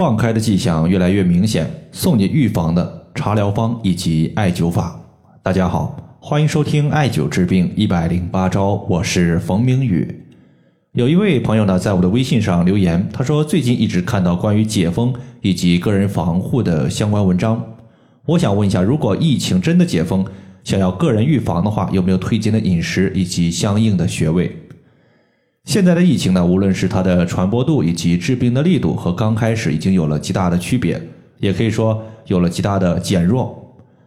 [0.00, 4.98] 放开的迹象越来越明显，送你预防的茶疗方以及艾灸法。
[5.42, 10.24] 大家好，欢迎收听《艾灸治病一百零八招》，我是冯明宇。
[10.92, 17.62] 有一位朋友呢，在我的微信上留言，他说最近一直看到关于解封以及个人防护的相关文章。
[18.24, 20.24] 我想问一下，如果疫情真的解封，
[20.64, 24.50] 想要个人预防的话，有没有推荐的饮食以及相应的穴位？
[25.70, 31.00] 现在的疫情呢，无论是它的传播度以及治病的力度，和刚开始已经有了极大的区别，
[31.38, 33.56] 也可以说有了极大的减弱。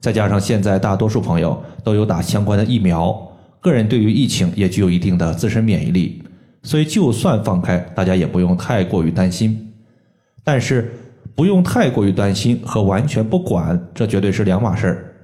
[0.00, 3.14] 再加上现在大多数朋友都有打相关的疫苗，
[3.60, 6.22] 个人对于疫情也具有一定的自身免疫力，
[6.62, 9.70] 所以就算放开，大家也不用太过于担心。
[10.42, 10.90] 但是
[11.34, 15.14] 不用太过于担心和完全不管，这绝对是两码事儿。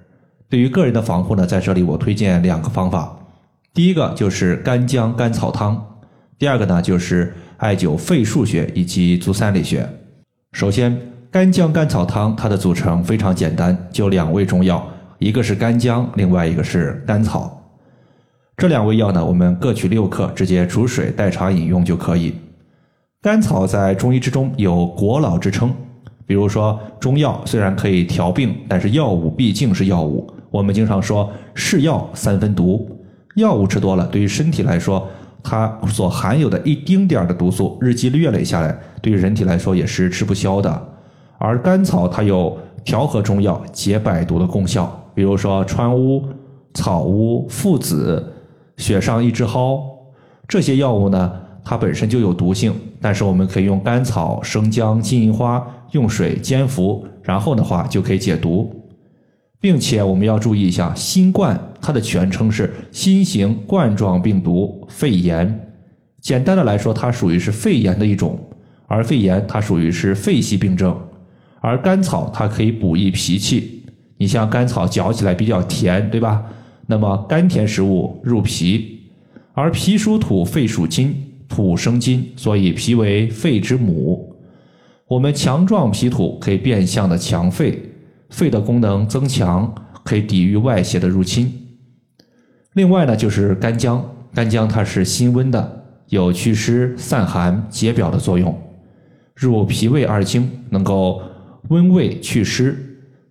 [0.51, 3.19] 对于个人的防护呢，在这里我推荐两个方法，
[3.73, 5.83] 第一个就是干姜甘草汤。
[6.39, 9.89] 第二个呢，就是艾灸肺腧穴以及足三里穴。
[10.53, 10.95] 首先，
[11.31, 14.87] 干姜甘草汤，它的组成非常简单，就两味中药，
[15.19, 17.63] 一个是干姜，另外一个是甘草。
[18.59, 22.35] 这两味药呢，我们各取六克，直接煮水代茶饮用就可以。
[23.23, 25.75] 甘草在中医之中有国老之称，
[26.27, 30.31] 比如说中药虽然可以调病，但是药物毕竟是药物。
[30.51, 32.91] 我们经常说是药三分毒，
[33.37, 35.09] 药物吃多了，对于身体来说。
[35.49, 40.89] 它所含有的一丁点儿的毒素，日积月累下来，对于人体来说也是吃不消的。
[41.39, 46.25] 而甘草它有调和中药、解百毒的功效，比如说川乌、
[46.75, 48.33] 草乌、附子、
[48.77, 49.81] 雪上一枝蒿
[50.49, 51.33] 这些药物呢，
[51.65, 58.75] 它本身就有毒性，但是我们可以用甘草、生姜、金银花用水煎服，然后的话就可以解毒。
[59.67, 65.73] 并且我们要注意一下，新冠它的全称是新型冠状病毒肺炎。
[66.21, 68.39] 简单的来说，它属于是肺炎的一种，
[68.87, 70.97] 而肺炎它属于是肺系病症。
[71.61, 73.83] 而甘草它可以补益脾气，
[74.19, 76.45] 你像甘草嚼起来比较甜，对吧？
[76.87, 79.01] 那么甘甜食物入脾，
[79.53, 81.13] 而脾属土，肺属金，
[81.49, 84.33] 土生金，所以脾为肺之母。
[85.09, 87.83] 我们强壮脾土，可以变相的强肺。
[88.31, 91.53] 肺的功能增强，可以抵御外邪的入侵。
[92.75, 94.05] 另外呢，就是干姜，
[94.35, 98.57] 干姜它是辛温的，有祛湿散寒、解表的作用，
[99.35, 101.23] 入脾胃二经，能够
[101.69, 102.77] 温胃祛湿、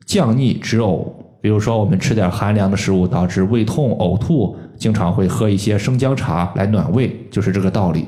[0.05, 1.07] 降逆止呕。
[1.41, 8.07] 比如说，我们吃点寒凉的食物，导致胃痛、呕吐，经常会喝一些生姜茶来暖胃，就是这个道理。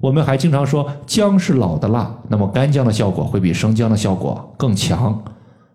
[0.00, 5.22] 我们还经常说姜是老的辣，那么干姜的效果会比生姜的效果更强。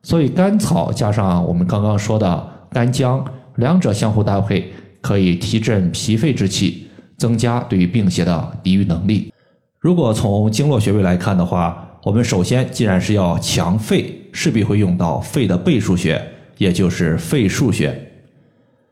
[0.04, 3.26] 所以甘草加上我们刚刚说的干姜，
[3.56, 4.72] 两者相互搭配，
[5.02, 6.88] 可以提振脾肺之气，
[7.18, 9.34] 增加对于病邪的抵御能力。
[9.80, 16.22] 如果从经络穴位来看的话，我们首先既然是要强肺，势必会用到肺的背腧穴，
[16.58, 18.12] 也就是肺腧穴。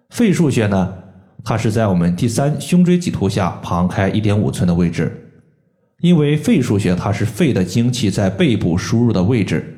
[0.09, 0.93] 肺腧穴呢，
[1.43, 5.21] 它是在我们第三胸椎棘突下旁开一点五寸的位置。
[6.01, 9.74] 因为肺腧穴它是肺的精气在背部输入的位置。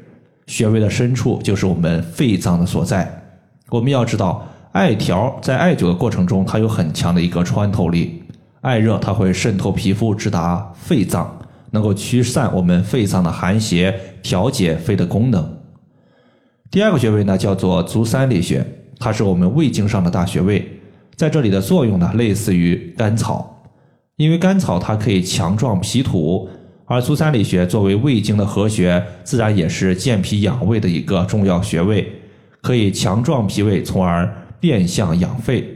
[0.48, 3.24] 穴位的深处就是我们肺脏的所在。
[3.70, 8.24] 我们要知道，艾条在艾灸的过程中，它有很强的一个穿透力。
[8.62, 11.38] 艾热它会渗透皮肤，直达肺脏，
[11.72, 13.94] 能够驱散我们肺脏的寒邪，
[14.24, 15.58] 调节肺的功能。
[16.72, 18.66] 第二个穴位呢，叫做足三里穴，
[19.00, 20.66] 它是我们胃经上的大穴位，
[21.16, 23.64] 在这里的作用呢，类似于甘草，
[24.16, 26.50] 因为甘草它可以强壮脾土。
[26.90, 32.10] 而足三里穴作为胃经的合穴，自然也是健脾养胃的一个重要穴位，
[32.62, 35.68] 可以强壮脾胃，从而变相养肺。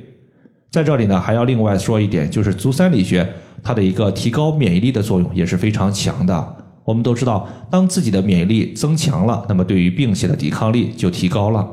[0.71, 3.27] 在这里呢，还要另外说一点，就是足三里穴
[3.61, 6.55] 它的一个提高免疫力的作用也是非常强的。
[6.85, 11.67] 我们都知道，当自己的免疫力增强了，那么对于病邪的抵抗力就提高了。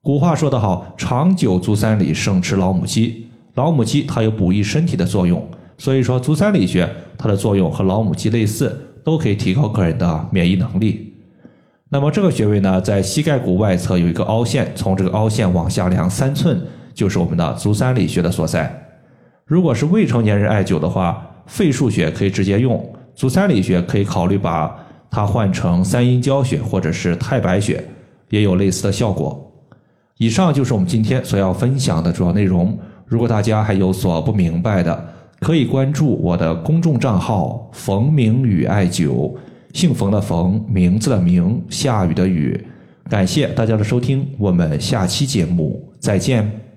[0.00, 3.26] 古话说得好，长久足三里，胜吃老母鸡。
[3.54, 5.44] 老母鸡它有补益身体的作用。
[5.78, 6.88] 所以说，足三里穴
[7.18, 11.14] 它的作用和老母鸡类似，都可以提高个人的免疫能力。
[11.88, 16.60] 那么这个穴位呢，在膝盖骨外侧有一个凹陷，从这个凹陷往下量三寸，
[16.92, 18.82] 就是我们的足三里穴的所在。
[19.44, 22.84] 如果是未成年人艾灸的话，肺腧穴可以直接用，
[23.14, 24.76] 足三里穴可以考虑把
[25.08, 27.82] 它换成三阴交穴或者是太白穴，
[28.30, 29.42] 也有类似的效果。
[30.18, 32.76] 以上就是我们今天所要分享的主要内容。
[33.06, 35.08] 如果大家还有所不明白的，
[35.40, 39.34] 可以关注我的公众账号“冯明宇艾灸”，
[39.74, 42.58] 姓冯的冯，名字的名，下雨的雨。
[43.08, 46.75] 感谢大家的收听，我们下期节目再见。